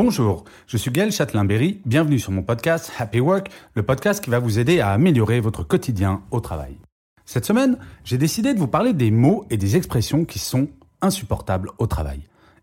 Bonjour, 0.00 0.44
je 0.68 0.76
suis 0.76 0.92
Gaël 0.92 1.10
Châtelain-Berry, 1.10 1.80
bienvenue 1.84 2.20
sur 2.20 2.30
mon 2.30 2.44
podcast 2.44 2.92
Happy 3.00 3.18
Work, 3.18 3.50
le 3.74 3.82
podcast 3.82 4.22
qui 4.22 4.30
va 4.30 4.38
vous 4.38 4.60
aider 4.60 4.78
à 4.78 4.90
améliorer 4.90 5.40
votre 5.40 5.64
quotidien 5.64 6.22
au 6.30 6.38
travail. 6.38 6.76
Cette 7.24 7.44
semaine, 7.44 7.78
j'ai 8.04 8.16
décidé 8.16 8.54
de 8.54 8.60
vous 8.60 8.68
parler 8.68 8.92
des 8.92 9.10
mots 9.10 9.44
et 9.50 9.56
des 9.56 9.74
expressions 9.74 10.24
qui 10.24 10.38
sont 10.38 10.68
insupportables 11.00 11.72
au 11.78 11.88
travail. 11.88 12.20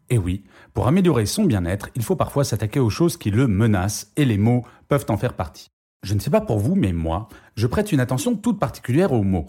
Et 0.10 0.18
oui, 0.18 0.46
pour 0.74 0.88
améliorer 0.88 1.26
son 1.26 1.44
bien-être, 1.44 1.90
il 1.96 2.04
faut 2.04 2.16
parfois 2.16 2.46
s'attaquer 2.46 2.80
aux 2.80 2.90
choses 2.90 3.18
qui 3.18 3.32
le 3.32 3.48
menacent 3.48 4.14
et 4.16 4.24
les 4.24 4.38
mots 4.38 4.64
peuvent 4.88 5.08
en 5.10 5.18
faire 5.18 5.34
partie. 5.34 5.68
Je 6.04 6.14
ne 6.14 6.22
sais 6.22 6.32
pas 6.32 6.40
pour 6.40 6.60
vous, 6.60 6.76
mais 6.76 6.94
moi, 6.94 7.28
je 7.58 7.68
prête 7.68 7.92
une 7.92 8.00
attention 8.00 8.38
toute 8.38 8.60
particulière 8.60 9.12
aux 9.12 9.24
mots. 9.24 9.48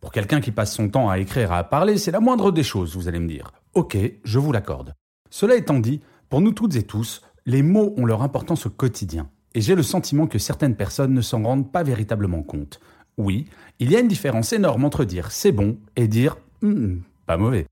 Pour 0.00 0.10
quelqu'un 0.10 0.40
qui 0.40 0.52
passe 0.52 0.74
son 0.74 0.88
temps 0.88 1.10
à 1.10 1.18
écrire, 1.18 1.52
à 1.52 1.64
parler, 1.64 1.98
c'est 1.98 2.12
la 2.12 2.20
moindre 2.20 2.50
des 2.50 2.62
choses, 2.62 2.96
vous 2.96 3.08
allez 3.08 3.20
me 3.20 3.28
dire. 3.28 3.52
Ok, 3.74 3.98
je 4.24 4.38
vous 4.38 4.52
l'accorde. 4.52 4.94
Cela 5.28 5.54
étant 5.54 5.80
dit, 5.80 6.00
pour 6.30 6.40
nous 6.40 6.52
toutes 6.52 6.76
et 6.76 6.84
tous, 6.84 7.22
les 7.44 7.62
mots 7.62 7.92
ont 7.96 8.06
leur 8.06 8.22
importance 8.22 8.64
au 8.64 8.70
quotidien. 8.70 9.28
Et 9.54 9.60
j'ai 9.60 9.74
le 9.74 9.82
sentiment 9.82 10.28
que 10.28 10.38
certaines 10.38 10.76
personnes 10.76 11.12
ne 11.12 11.20
s'en 11.20 11.42
rendent 11.42 11.72
pas 11.72 11.82
véritablement 11.82 12.44
compte. 12.44 12.78
Oui, 13.18 13.48
il 13.80 13.90
y 13.90 13.96
a 13.96 14.00
une 14.00 14.06
différence 14.06 14.52
énorme 14.52 14.84
entre 14.84 15.04
dire 15.04 15.32
c'est 15.32 15.50
bon 15.50 15.76
et 15.96 16.06
dire 16.06 16.36
hum, 16.62 17.02
pas 17.26 17.36
mauvais. 17.36 17.66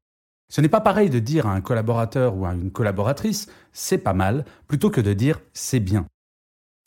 Ce 0.51 0.61
n'est 0.61 0.69
pas 0.69 0.81
pareil 0.81 1.09
de 1.09 1.21
dire 1.21 1.47
à 1.47 1.55
un 1.55 1.61
collaborateur 1.61 2.37
ou 2.37 2.47
à 2.47 2.53
une 2.53 2.73
collaboratrice 2.73 3.49
c'est 3.73 3.99
pas 3.99 4.13
mal 4.13 4.45
plutôt 4.67 4.91
que 4.91 5.01
de 5.01 5.13
dire 5.13 5.41
c'est 5.53 5.79
bien. 5.79 6.07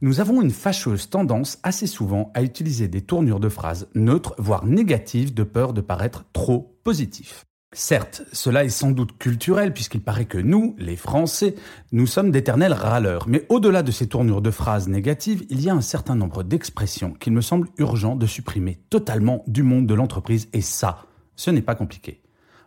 Nous 0.02 0.20
avons 0.20 0.42
une 0.42 0.52
fâcheuse 0.52 1.10
tendance 1.10 1.58
assez 1.64 1.88
souvent 1.88 2.32
à 2.34 2.44
utiliser 2.44 2.90
des 2.90 3.02
tournures 3.02 3.40
de 3.40 3.50
phrases 3.50 3.88
neutres, 3.96 4.36
voire 4.38 4.66
négatives, 4.66 5.34
de 5.34 5.44
peur 5.44 5.72
de 5.72 5.82
paraître 5.82 6.26
trop 6.34 6.76
positif. 6.84 7.46
Certes, 7.74 8.24
cela 8.34 8.66
est 8.66 8.70
sans 8.70 8.92
doute 8.92 9.18
culturel 9.18 9.74
puisqu'il 9.74 10.02
paraît 10.02 10.26
que 10.26 10.38
nous, 10.38 10.76
les 10.78 10.98
Français, 10.98 11.56
nous 11.94 12.06
sommes 12.06 12.30
d'éternels 12.30 12.74
râleurs. 12.74 13.30
Mais 13.30 13.46
au-delà 13.48 13.82
de 13.82 13.92
ces 13.92 14.08
tournures 14.08 14.42
de 14.42 14.52
phrases 14.52 14.90
négatives, 14.90 15.46
il 15.50 15.62
y 15.62 15.70
a 15.70 15.74
un 15.74 15.80
certain 15.80 16.16
nombre 16.16 16.44
d'expressions 16.44 17.14
qu'il 17.14 17.32
me 17.32 17.40
semble 17.40 17.70
urgent 17.78 18.18
de 18.18 18.26
supprimer 18.26 18.80
totalement 18.90 19.46
du 19.48 19.64
monde 19.64 19.88
de 19.88 19.94
l'entreprise 19.94 20.50
et 20.52 20.60
ça, 20.60 21.06
ce 21.38 21.50
n'est 21.50 21.62
pas 21.62 21.76
compliqué. 21.76 22.22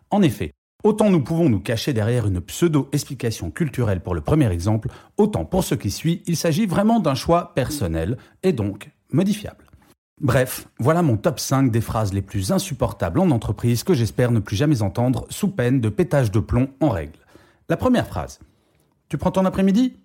En 0.09 0.23
effet, 0.23 0.53
autant 0.85 1.11
nous 1.11 1.23
pouvons 1.23 1.51
nous 1.51 1.61
cacher 1.61 1.93
derrière 1.93 2.27
une 2.27 2.41
pseudo-explication 2.41 3.51
culturelle 3.51 4.03
pour 4.03 4.15
le 4.15 4.23
premier 4.23 4.51
exemple, 4.51 4.89
autant 5.19 5.45
pour 5.45 5.65
ce 5.65 5.75
qui 5.75 5.91
suit, 5.91 6.23
il 6.27 6.39
s'agit 6.39 6.65
vraiment 6.65 6.99
d'un 6.99 7.15
choix 7.15 7.53
personnel 7.55 8.17
et 8.43 8.55
donc 8.55 8.89
modifiable. 9.13 9.64
Bref, 10.21 10.69
voilà 10.79 11.03
mon 11.03 11.17
top 11.17 11.41
5 11.41 11.73
des 11.73 11.81
phrases 11.81 12.13
les 12.13 12.23
plus 12.23 12.53
insupportables 12.53 13.19
en 13.19 13.31
entreprise 13.33 13.83
que 13.83 13.95
j'espère 13.95 14.31
ne 14.31 14.39
plus 14.39 14.55
jamais 14.55 14.81
entendre 14.81 15.27
sous 15.29 15.49
peine 15.49 15.81
de 15.81 15.89
pétage 15.89 16.31
de 16.31 16.39
plomb 16.39 16.69
en 16.81 16.91
règle. 16.91 17.19
La 17.69 17.77
première 17.77 18.07
phrase. 18.07 18.39
Tu 19.09 19.19
prends 19.19 19.33
ton 19.33 19.45
après-midi? 19.45 19.97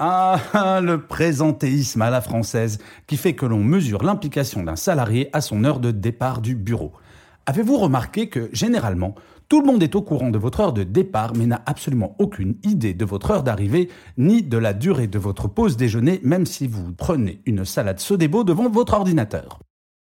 Ah, 0.00 0.80
le 0.82 1.06
présentéisme 1.06 2.02
à 2.02 2.10
la 2.10 2.20
française 2.20 2.78
qui 3.06 3.16
fait 3.16 3.34
que 3.34 3.46
l'on 3.46 3.62
mesure 3.62 4.02
l'implication 4.02 4.64
d'un 4.64 4.74
salarié 4.74 5.30
à 5.32 5.40
son 5.40 5.62
heure 5.62 5.78
de 5.78 5.92
départ 5.92 6.40
du 6.40 6.56
bureau. 6.56 6.92
Avez-vous 7.46 7.78
remarqué 7.78 8.28
que, 8.28 8.50
généralement, 8.52 9.14
tout 9.52 9.60
le 9.60 9.66
monde 9.66 9.82
est 9.82 9.96
au 9.96 10.00
courant 10.00 10.30
de 10.30 10.38
votre 10.38 10.60
heure 10.60 10.72
de 10.72 10.82
départ 10.82 11.34
mais 11.36 11.44
n'a 11.44 11.62
absolument 11.66 12.16
aucune 12.18 12.56
idée 12.62 12.94
de 12.94 13.04
votre 13.04 13.32
heure 13.32 13.42
d'arrivée 13.42 13.90
ni 14.16 14.42
de 14.42 14.56
la 14.56 14.72
durée 14.72 15.08
de 15.08 15.18
votre 15.18 15.46
pause 15.46 15.76
déjeuner 15.76 16.20
même 16.22 16.46
si 16.46 16.66
vous 16.66 16.94
prenez 16.94 17.42
une 17.44 17.66
salade 17.66 18.00
Sodebo 18.00 18.44
devant 18.44 18.70
votre 18.70 18.94
ordinateur. 18.94 19.58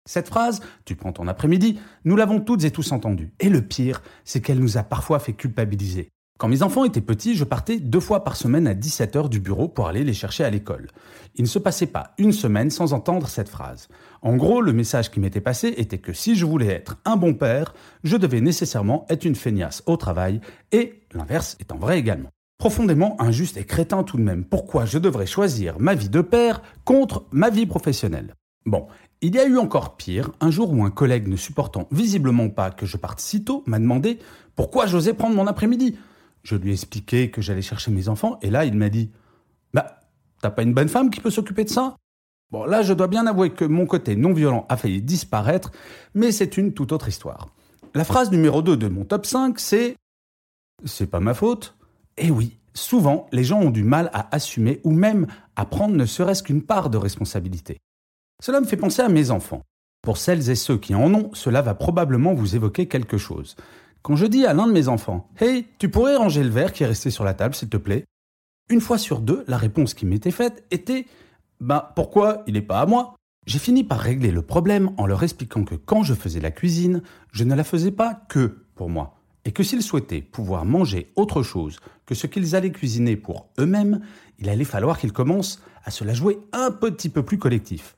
Cette 0.07 0.27
phrase, 0.27 0.61
tu 0.85 0.95
prends 0.95 1.13
ton 1.13 1.27
après-midi, 1.27 1.79
nous 2.05 2.15
l'avons 2.15 2.41
toutes 2.41 2.63
et 2.63 2.69
tous 2.69 2.91
entendue. 2.91 3.33
Et 3.39 3.49
le 3.49 3.63
pire, 3.63 4.03
c'est 4.23 4.39
qu'elle 4.39 4.59
nous 4.59 4.77
a 4.77 4.83
parfois 4.83 5.17
fait 5.17 5.33
culpabiliser. 5.33 6.11
Quand 6.39 6.47
mes 6.47 6.63
enfants 6.63 6.85
étaient 6.85 7.01
petits, 7.01 7.35
je 7.35 7.43
partais 7.43 7.81
deux 7.81 7.99
fois 7.99 8.23
par 8.23 8.37
semaine 8.37 8.65
à 8.65 8.73
17h 8.73 9.27
du 9.27 9.41
bureau 9.41 9.67
pour 9.67 9.89
aller 9.89 10.05
les 10.05 10.13
chercher 10.13 10.45
à 10.45 10.49
l'école. 10.49 10.87
Il 11.35 11.41
ne 11.41 11.49
se 11.49 11.59
passait 11.59 11.85
pas 11.85 12.13
une 12.17 12.31
semaine 12.31 12.69
sans 12.69 12.93
entendre 12.93 13.27
cette 13.27 13.49
phrase. 13.49 13.89
En 14.21 14.37
gros, 14.37 14.61
le 14.61 14.71
message 14.71 15.11
qui 15.11 15.19
m'était 15.19 15.41
passé 15.41 15.73
était 15.75 15.97
que 15.97 16.13
si 16.13 16.37
je 16.37 16.45
voulais 16.45 16.67
être 16.67 16.95
un 17.03 17.17
bon 17.17 17.33
père, 17.33 17.73
je 18.05 18.15
devais 18.15 18.39
nécessairement 18.39 19.05
être 19.09 19.25
une 19.25 19.35
feignasse 19.35 19.83
au 19.85 19.97
travail, 19.97 20.39
et 20.71 21.01
l'inverse 21.13 21.57
étant 21.59 21.75
vrai 21.75 21.99
également. 21.99 22.29
Profondément 22.57 23.21
injuste 23.21 23.57
et 23.57 23.65
crétin 23.65 24.03
tout 24.03 24.15
de 24.15 24.23
même. 24.23 24.45
Pourquoi 24.45 24.85
je 24.85 24.97
devrais 24.97 25.25
choisir 25.25 25.77
ma 25.77 25.93
vie 25.93 26.07
de 26.07 26.21
père 26.21 26.61
contre 26.85 27.25
ma 27.31 27.49
vie 27.49 27.65
professionnelle? 27.65 28.33
Bon, 28.65 28.87
il 29.19 29.35
y 29.35 29.39
a 29.39 29.45
eu 29.45 29.57
encore 29.57 29.97
pire, 29.97 30.31
un 30.39 30.51
jour 30.51 30.71
où 30.71 30.85
un 30.85 30.89
collègue 30.89 31.27
ne 31.27 31.35
supportant 31.35 31.89
visiblement 31.91 32.47
pas 32.47 32.71
que 32.71 32.85
je 32.85 32.95
parte 32.95 33.19
si 33.19 33.43
tôt 33.43 33.61
m'a 33.65 33.79
demandé 33.79 34.19
pourquoi 34.55 34.85
j'osais 34.85 35.13
prendre 35.13 35.35
mon 35.35 35.45
après-midi. 35.45 35.97
Je 36.43 36.55
lui 36.55 36.71
ai 36.71 36.73
expliqué 36.73 37.31
que 37.31 37.41
j'allais 37.41 37.61
chercher 37.61 37.91
mes 37.91 38.09
enfants, 38.09 38.39
et 38.41 38.49
là, 38.49 38.65
il 38.65 38.75
m'a 38.75 38.89
dit 38.89 39.11
Bah, 39.73 39.99
t'as 40.41 40.49
pas 40.51 40.63
une 40.63 40.73
bonne 40.73 40.89
femme 40.89 41.09
qui 41.09 41.21
peut 41.21 41.29
s'occuper 41.29 41.63
de 41.63 41.69
ça? 41.69 41.95
Bon, 42.51 42.65
là, 42.65 42.81
je 42.81 42.93
dois 42.93 43.07
bien 43.07 43.27
avouer 43.27 43.51
que 43.51 43.65
mon 43.65 43.85
côté 43.85 44.15
non 44.15 44.33
violent 44.33 44.65
a 44.69 44.77
failli 44.77 45.01
disparaître, 45.01 45.71
mais 46.15 46.31
c'est 46.31 46.57
une 46.57 46.73
toute 46.73 46.91
autre 46.91 47.07
histoire. 47.07 47.49
La 47.93 48.03
phrase 48.03 48.31
numéro 48.31 48.61
2 48.61 48.77
de 48.77 48.87
mon 48.87 49.05
top 49.05 49.25
5, 49.25 49.59
c'est 49.59 49.95
C'est 50.85 51.07
pas 51.07 51.19
ma 51.19 51.33
faute 51.33 51.75
Eh 52.17 52.31
oui, 52.31 52.57
souvent, 52.73 53.27
les 53.31 53.43
gens 53.43 53.59
ont 53.61 53.69
du 53.69 53.83
mal 53.83 54.09
à 54.13 54.33
assumer 54.35 54.79
ou 54.83 54.91
même 54.91 55.27
à 55.55 55.65
prendre 55.65 55.95
ne 55.95 56.05
serait-ce 56.05 56.41
qu'une 56.41 56.63
part 56.63 56.89
de 56.89 56.97
responsabilité. 56.97 57.77
Cela 58.41 58.61
me 58.61 58.65
fait 58.65 58.77
penser 58.77 59.01
à 59.01 59.09
mes 59.09 59.31
enfants. 59.31 59.63
Pour 60.01 60.17
celles 60.17 60.49
et 60.49 60.55
ceux 60.55 60.77
qui 60.77 60.95
en 60.95 61.13
ont, 61.13 61.29
cela 61.33 61.61
va 61.61 61.75
probablement 61.75 62.33
vous 62.33 62.55
évoquer 62.55 62.87
quelque 62.87 63.17
chose. 63.17 63.55
Quand 64.01 64.15
je 64.15 64.25
dis 64.25 64.45
à 64.45 64.53
l'un 64.53 64.65
de 64.65 64.71
mes 64.71 64.87
enfants 64.87 65.29
Hey, 65.39 65.67
tu 65.77 65.89
pourrais 65.89 66.15
ranger 66.15 66.43
le 66.43 66.49
verre 66.49 66.71
qui 66.71 66.83
est 66.83 66.87
resté 66.87 67.09
sur 67.09 67.25
la 67.25 67.33
table, 67.33 67.53
s'il 67.53 67.69
te 67.69 67.77
plaît? 67.77 68.05
Une 68.69 68.81
fois 68.81 68.97
sur 68.97 69.19
deux, 69.19 69.43
la 69.47 69.57
réponse 69.57 69.93
qui 69.93 70.05
m'était 70.05 70.31
faite 70.31 70.63
était 70.71 71.05
Bah, 71.59 71.91
pourquoi 71.95 72.43
il 72.47 72.53
n'est 72.53 72.61
pas 72.61 72.79
à 72.79 72.85
moi? 72.85 73.15
J'ai 73.45 73.59
fini 73.59 73.83
par 73.83 73.99
régler 73.99 74.31
le 74.31 74.41
problème 74.41 74.91
en 74.97 75.05
leur 75.05 75.23
expliquant 75.23 75.63
que 75.63 75.75
quand 75.75 76.03
je 76.03 76.13
faisais 76.13 76.39
la 76.39 76.51
cuisine, 76.51 77.01
je 77.31 77.43
ne 77.43 77.55
la 77.55 77.63
faisais 77.63 77.91
pas 77.91 78.21
que 78.29 78.63
pour 78.75 78.89
moi. 78.89 79.15
Et 79.43 79.51
que 79.51 79.63
s'ils 79.63 79.81
souhaitaient 79.81 80.21
pouvoir 80.21 80.65
manger 80.65 81.11
autre 81.15 81.43
chose 81.43 81.79
que 82.05 82.15
ce 82.15 82.27
qu'ils 82.27 82.55
allaient 82.55 82.71
cuisiner 82.71 83.17
pour 83.17 83.49
eux-mêmes, 83.59 84.01
il 84.37 84.49
allait 84.49 84.63
falloir 84.63 84.97
qu'ils 84.97 85.13
commencent 85.13 85.61
à 85.83 85.91
se 85.91 86.03
la 86.03 86.13
jouer 86.13 86.39
un 86.53 86.71
petit 86.71 87.09
peu 87.09 87.23
plus 87.23 87.37
collectif. 87.37 87.95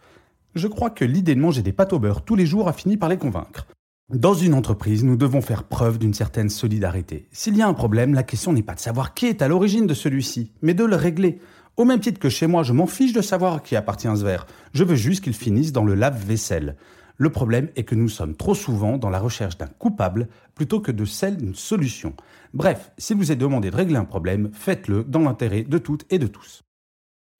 Je 0.55 0.67
crois 0.67 0.89
que 0.89 1.05
l'idée 1.05 1.35
de 1.35 1.41
manger 1.41 1.61
des 1.61 1.73
pâtes 1.73 1.93
au 1.93 1.99
beurre 1.99 2.23
tous 2.23 2.35
les 2.35 2.45
jours 2.45 2.67
a 2.67 2.73
fini 2.73 2.97
par 2.97 3.09
les 3.09 3.17
convaincre. 3.17 3.67
Dans 4.13 4.33
une 4.33 4.53
entreprise, 4.53 5.05
nous 5.05 5.15
devons 5.15 5.39
faire 5.39 5.63
preuve 5.63 5.97
d'une 5.97 6.13
certaine 6.13 6.49
solidarité. 6.49 7.29
S'il 7.31 7.55
y 7.55 7.61
a 7.61 7.67
un 7.67 7.73
problème, 7.73 8.13
la 8.13 8.23
question 8.23 8.51
n'est 8.51 8.61
pas 8.61 8.75
de 8.75 8.81
savoir 8.81 9.13
qui 9.13 9.25
est 9.25 9.41
à 9.41 9.47
l'origine 9.47 9.87
de 9.87 9.93
celui-ci, 9.93 10.51
mais 10.61 10.73
de 10.73 10.83
le 10.83 10.97
régler. 10.97 11.39
Au 11.77 11.85
même 11.85 12.01
titre 12.01 12.19
que 12.19 12.27
chez 12.27 12.45
moi, 12.45 12.63
je 12.63 12.73
m'en 12.73 12.87
fiche 12.87 13.13
de 13.13 13.21
savoir 13.21 13.63
qui 13.63 13.77
appartient 13.77 14.09
ce 14.13 14.25
verre. 14.25 14.47
Je 14.73 14.83
veux 14.83 14.95
juste 14.95 15.23
qu'il 15.23 15.33
finisse 15.33 15.71
dans 15.71 15.85
le 15.85 15.95
lave-vaisselle. 15.95 16.75
Le 17.15 17.29
problème 17.29 17.69
est 17.77 17.85
que 17.85 17.95
nous 17.95 18.09
sommes 18.09 18.35
trop 18.35 18.53
souvent 18.53 18.97
dans 18.97 19.09
la 19.09 19.19
recherche 19.19 19.57
d'un 19.57 19.67
coupable 19.67 20.27
plutôt 20.55 20.81
que 20.81 20.91
de 20.91 21.05
celle 21.05 21.37
d'une 21.37 21.55
solution. 21.55 22.13
Bref, 22.53 22.91
si 22.97 23.13
vous 23.13 23.31
êtes 23.31 23.39
demandé 23.39 23.71
de 23.71 23.77
régler 23.77 23.95
un 23.95 24.03
problème, 24.03 24.49
faites-le 24.51 25.05
dans 25.05 25.21
l'intérêt 25.21 25.63
de 25.63 25.77
toutes 25.77 26.05
et 26.09 26.19
de 26.19 26.27
tous. 26.27 26.63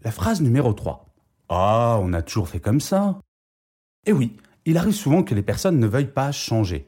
La 0.06 0.12
phrase 0.12 0.40
numéro 0.40 0.72
3. 0.72 1.06
Ah, 1.50 2.00
on 2.02 2.14
a 2.14 2.22
toujours 2.22 2.48
fait 2.48 2.62
comme 2.62 2.80
ça. 2.80 3.20
Eh 4.06 4.14
oui, 4.14 4.38
il 4.66 4.78
arrive 4.78 4.94
souvent 4.94 5.24
que 5.24 5.36
les 5.36 5.42
personnes 5.42 5.80
ne 5.80 5.88
veuillent 5.88 6.06
pas 6.06 6.32
changer. 6.32 6.88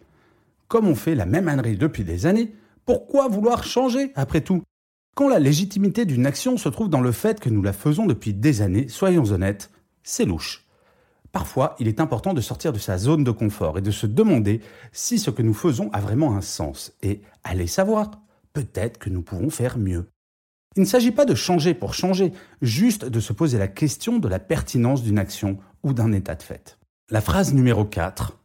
Comme 0.67 0.87
on 0.87 0.95
fait 0.95 1.15
la 1.15 1.25
même 1.25 1.47
ânerie 1.47 1.77
depuis 1.77 2.03
des 2.03 2.25
années, 2.25 2.53
pourquoi 2.85 3.27
vouloir 3.27 3.63
changer 3.63 4.11
après 4.15 4.41
tout? 4.41 4.63
Quand 5.15 5.29
la 5.29 5.39
légitimité 5.39 6.05
d'une 6.05 6.25
action 6.25 6.57
se 6.57 6.69
trouve 6.69 6.89
dans 6.89 7.01
le 7.01 7.11
fait 7.11 7.39
que 7.39 7.49
nous 7.49 7.61
la 7.61 7.73
faisons 7.73 8.05
depuis 8.05 8.33
des 8.33 8.61
années, 8.61 8.87
soyons 8.87 9.25
honnêtes, 9.25 9.69
c'est 10.01 10.25
louche. 10.25 10.65
Parfois, 11.31 11.75
il 11.79 11.87
est 11.87 11.99
important 11.99 12.33
de 12.33 12.41
sortir 12.41 12.73
de 12.73 12.79
sa 12.79 12.97
zone 12.97 13.23
de 13.23 13.31
confort 13.31 13.77
et 13.77 13.81
de 13.81 13.91
se 13.91 14.05
demander 14.05 14.61
si 14.91 15.17
ce 15.17 15.31
que 15.31 15.41
nous 15.41 15.53
faisons 15.53 15.89
a 15.91 15.99
vraiment 15.99 16.35
un 16.35 16.41
sens. 16.41 16.93
Et 17.01 17.21
allez 17.43 17.67
savoir, 17.67 18.11
peut-être 18.53 18.99
que 18.99 19.09
nous 19.09 19.21
pouvons 19.21 19.49
faire 19.49 19.77
mieux. 19.77 20.07
Il 20.75 20.81
ne 20.81 20.87
s'agit 20.87 21.11
pas 21.11 21.25
de 21.25 21.35
changer 21.35 21.73
pour 21.73 21.93
changer, 21.93 22.33
juste 22.61 23.05
de 23.05 23.19
se 23.19 23.33
poser 23.33 23.57
la 23.57 23.67
question 23.67 24.17
de 24.19 24.27
la 24.27 24.39
pertinence 24.39 25.03
d'une 25.03 25.19
action 25.19 25.57
ou 25.83 25.93
d'un 25.93 26.11
état 26.11 26.35
de 26.35 26.43
fait. 26.43 26.77
La 27.11 27.19
phrase 27.19 27.53
numéro 27.53 27.83
4. 27.83 28.39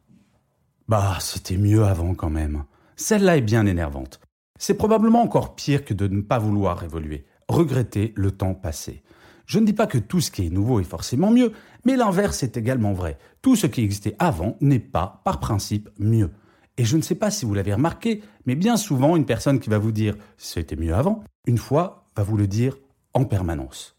Bah, 0.89 1.17
c'était 1.21 1.55
mieux 1.55 1.85
avant 1.85 2.13
quand 2.13 2.29
même. 2.29 2.65
Celle-là 2.97 3.37
est 3.37 3.41
bien 3.41 3.65
énervante. 3.65 4.19
C'est 4.59 4.73
probablement 4.73 5.21
encore 5.21 5.55
pire 5.55 5.85
que 5.85 5.93
de 5.93 6.07
ne 6.07 6.19
pas 6.19 6.39
vouloir 6.39 6.83
évoluer, 6.83 7.25
regretter 7.47 8.11
le 8.17 8.31
temps 8.31 8.53
passé. 8.53 9.01
Je 9.45 9.59
ne 9.59 9.65
dis 9.65 9.71
pas 9.71 9.87
que 9.87 9.97
tout 9.97 10.19
ce 10.19 10.29
qui 10.29 10.45
est 10.45 10.49
nouveau 10.49 10.81
est 10.81 10.83
forcément 10.83 11.31
mieux, 11.31 11.53
mais 11.85 11.95
l'inverse 11.95 12.43
est 12.43 12.57
également 12.57 12.91
vrai. 12.91 13.17
Tout 13.41 13.55
ce 13.55 13.65
qui 13.65 13.81
existait 13.81 14.17
avant 14.19 14.57
n'est 14.59 14.79
pas, 14.79 15.21
par 15.23 15.39
principe, 15.39 15.89
mieux. 15.97 16.29
Et 16.75 16.83
je 16.83 16.97
ne 16.97 17.01
sais 17.01 17.15
pas 17.15 17.31
si 17.31 17.45
vous 17.45 17.53
l'avez 17.53 17.73
remarqué, 17.73 18.21
mais 18.45 18.55
bien 18.55 18.75
souvent, 18.75 19.15
une 19.15 19.25
personne 19.25 19.61
qui 19.61 19.69
va 19.69 19.77
vous 19.77 19.93
dire 19.93 20.17
c'était 20.35 20.75
mieux 20.75 20.93
avant, 20.93 21.23
une 21.47 21.57
fois, 21.57 22.07
va 22.17 22.23
vous 22.23 22.35
le 22.35 22.47
dire 22.47 22.75
en 23.13 23.23
permanence. 23.23 23.98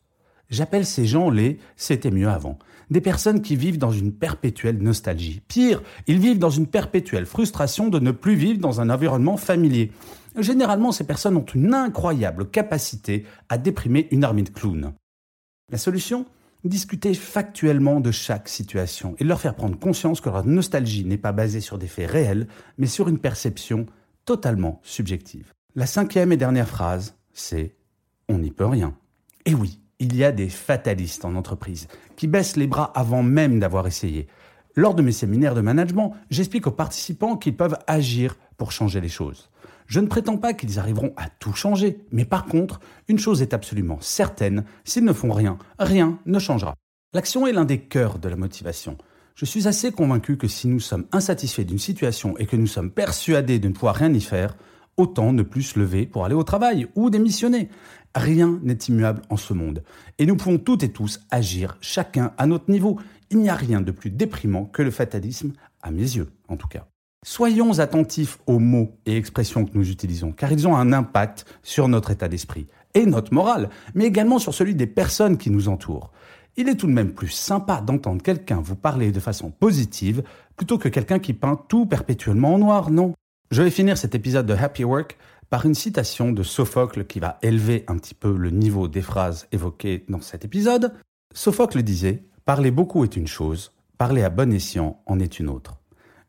J'appelle 0.51 0.85
ces 0.85 1.07
gens 1.07 1.31
les 1.31 1.59
c'était 1.77 2.11
mieux 2.11 2.29
avant. 2.29 2.59
Des 2.91 3.01
personnes 3.01 3.41
qui 3.41 3.55
vivent 3.55 3.79
dans 3.79 3.93
une 3.93 4.13
perpétuelle 4.13 4.79
nostalgie. 4.79 5.41
Pire, 5.47 5.81
ils 6.09 6.19
vivent 6.19 6.41
dans 6.41 6.51
une 6.51 6.67
perpétuelle 6.67 7.27
frustration 7.27 7.89
de 7.89 8.01
ne 8.01 8.11
plus 8.11 8.35
vivre 8.35 8.59
dans 8.59 8.81
un 8.81 8.91
environnement 8.91 9.37
familier. 9.37 9.93
Généralement, 10.37 10.91
ces 10.91 11.05
personnes 11.05 11.37
ont 11.37 11.45
une 11.55 11.73
incroyable 11.73 12.51
capacité 12.51 13.25
à 13.49 13.59
déprimer 13.59 14.09
une 14.11 14.25
armée 14.25 14.43
de 14.43 14.51
clowns. 14.51 14.93
La 15.71 15.79
solution? 15.79 16.27
Discuter 16.65 17.15
factuellement 17.15 18.01
de 18.01 18.11
chaque 18.11 18.49
situation 18.49 19.15
et 19.19 19.25
leur 19.25 19.41
faire 19.41 19.55
prendre 19.55 19.79
conscience 19.79 20.21
que 20.21 20.29
leur 20.29 20.45
nostalgie 20.45 21.05
n'est 21.05 21.17
pas 21.17 21.33
basée 21.33 21.61
sur 21.61 21.79
des 21.79 21.87
faits 21.87 22.11
réels, 22.11 22.49
mais 22.77 22.87
sur 22.87 23.09
une 23.09 23.19
perception 23.19 23.87
totalement 24.27 24.81
subjective. 24.83 25.53
La 25.75 25.87
cinquième 25.87 26.33
et 26.33 26.37
dernière 26.37 26.69
phrase, 26.69 27.17
c'est 27.33 27.77
On 28.29 28.39
n'y 28.39 28.51
peut 28.51 28.67
rien. 28.67 28.95
Et 29.47 29.55
oui, 29.55 29.81
il 30.01 30.17
y 30.17 30.25
a 30.25 30.33
des 30.33 30.49
fatalistes 30.49 31.25
en 31.25 31.37
entreprise 31.37 31.87
qui 32.17 32.27
baissent 32.27 32.57
les 32.57 32.67
bras 32.67 32.91
avant 32.95 33.23
même 33.23 33.61
d'avoir 33.61 33.87
essayé. 33.87 34.27
Lors 34.75 34.95
de 34.95 35.03
mes 35.03 35.13
séminaires 35.13 35.55
de 35.55 35.61
management, 35.61 36.15
j'explique 36.31 36.67
aux 36.67 36.73
participants 36.73 37.37
qu'ils 37.37 37.57
peuvent 37.57 37.79
agir 37.87 38.37
pour 38.57 38.73
changer 38.73 39.01
les 39.01 39.09
choses. 39.09 39.51
Je 39.87 40.01
ne 40.01 40.07
prétends 40.07 40.37
pas 40.37 40.55
qu'ils 40.55 40.79
arriveront 40.79 41.13
à 41.17 41.29
tout 41.29 41.53
changer, 41.53 41.99
mais 42.13 42.25
par 42.25 42.47
contre, 42.47 42.81
une 43.09 43.19
chose 43.19 43.43
est 43.43 43.55
absolument 43.55 43.99
certaine, 44.01 44.65
s'ils 44.85 45.05
ne 45.05 45.13
font 45.13 45.33
rien, 45.33 45.59
rien 45.79 46.19
ne 46.27 46.39
changera. 46.39 46.75
L'action 47.13 47.47
est 47.47 47.53
l'un 47.53 47.65
des 47.65 47.81
cœurs 47.81 48.19
de 48.19 48.29
la 48.29 48.37
motivation. 48.37 48.97
Je 49.35 49.45
suis 49.45 49.67
assez 49.67 49.91
convaincu 49.91 50.37
que 50.37 50.47
si 50.47 50.69
nous 50.69 50.81
sommes 50.81 51.07
insatisfaits 51.13 51.63
d'une 51.63 51.79
situation 51.79 52.37
et 52.39 52.47
que 52.47 52.57
nous 52.57 52.67
sommes 52.67 52.91
persuadés 52.91 53.59
de 53.59 53.69
ne 53.69 53.73
pouvoir 53.73 53.97
rien 53.97 54.13
y 54.13 54.21
faire, 54.21 54.57
autant 55.01 55.33
ne 55.33 55.43
plus 55.43 55.63
se 55.63 55.79
lever 55.79 56.07
pour 56.07 56.25
aller 56.25 56.35
au 56.35 56.45
travail 56.45 56.87
ou 56.95 57.11
démissionner. 57.11 57.69
Rien 58.15 58.59
n'est 58.63 58.75
immuable 58.89 59.23
en 59.31 59.37
ce 59.37 59.55
monde. 59.55 59.83
Et 60.19 60.27
nous 60.27 60.37
pouvons 60.37 60.59
toutes 60.59 60.83
et 60.83 60.93
tous 60.93 61.21
agir, 61.31 61.77
chacun 61.81 62.33
à 62.39 62.47
notre 62.47 62.71
niveau. 62.71 62.99
Il 63.31 63.39
n'y 63.39 63.49
a 63.49 63.55
rien 63.55 63.81
de 63.81 63.93
plus 63.93 64.11
déprimant 64.11 64.65
que 64.65 64.83
le 64.83 64.91
fatalisme, 64.91 65.53
à 65.83 65.91
mes 65.91 66.03
yeux 66.03 66.31
en 66.49 66.57
tout 66.57 66.69
cas. 66.69 66.87
Soyons 67.25 67.79
attentifs 67.81 68.39
aux 68.47 68.59
mots 68.59 68.97
et 69.05 69.17
expressions 69.17 69.67
que 69.67 69.77
nous 69.77 69.91
utilisons, 69.91 70.33
car 70.33 70.51
ils 70.53 70.67
ont 70.67 70.75
un 70.75 70.93
impact 70.93 71.45
sur 71.63 71.87
notre 71.87 72.11
état 72.11 72.29
d'esprit 72.29 72.67
et 72.95 73.07
notre 73.07 73.35
morale, 73.35 73.69
mais 73.95 74.07
également 74.07 74.39
sur 74.39 74.55
celui 74.55 74.75
des 74.75 74.87
personnes 74.87 75.37
qui 75.37 75.51
nous 75.51 75.69
entourent. 75.69 76.11
Il 76.57 76.69
est 76.69 76.77
tout 76.77 76.87
de 76.87 76.93
même 76.93 77.13
plus 77.13 77.29
sympa 77.29 77.81
d'entendre 77.81 78.23
quelqu'un 78.23 78.61
vous 78.61 78.75
parler 78.75 79.13
de 79.13 79.21
façon 79.21 79.51
positive 79.51 80.23
plutôt 80.57 80.79
que 80.79 80.89
quelqu'un 80.89 81.19
qui 81.19 81.33
peint 81.33 81.61
tout 81.69 81.87
perpétuellement 81.87 82.55
en 82.55 82.59
noir, 82.59 82.91
non? 82.91 83.15
Je 83.51 83.63
vais 83.63 83.71
finir 83.71 83.99
cet 83.99 84.15
épisode 84.15 84.47
de 84.47 84.55
Happy 84.55 84.85
Work 84.85 85.19
par 85.49 85.67
une 85.67 85.75
citation 85.75 86.31
de 86.31 86.45
Sophocle 86.45 87.05
qui 87.05 87.19
va 87.19 87.41
élever 87.43 87.85
un 87.89 87.97
petit 87.97 88.15
peu 88.15 88.37
le 88.37 88.51
niveau 88.51 88.87
des 88.87 89.03
phrases 89.03 89.49
évoquées 89.51 90.05
dans 90.09 90.21
cet 90.21 90.45
épisode. 90.45 90.95
Sophocle 91.35 91.83
disait 91.83 92.23
Parler 92.45 92.71
beaucoup 92.71 93.03
est 93.03 93.17
une 93.17 93.27
chose, 93.27 93.73
parler 93.99 94.23
à 94.23 94.31
bon 94.31 94.53
escient 94.53 95.03
en 95.05 95.19
est 95.19 95.41
une 95.41 95.49
autre. 95.49 95.81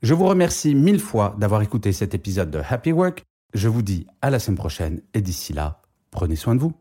Je 0.01 0.15
vous 0.15 0.25
remercie 0.25 0.73
mille 0.73 0.99
fois 0.99 1.35
d'avoir 1.37 1.61
écouté 1.61 1.93
cet 1.93 2.15
épisode 2.15 2.49
de 2.49 2.61
Happy 2.67 2.91
Work. 2.91 3.23
Je 3.53 3.67
vous 3.67 3.83
dis 3.83 4.07
à 4.23 4.31
la 4.31 4.39
semaine 4.39 4.57
prochaine 4.57 5.01
et 5.13 5.21
d'ici 5.21 5.53
là, 5.53 5.83
prenez 6.09 6.35
soin 6.35 6.55
de 6.55 6.59
vous. 6.59 6.73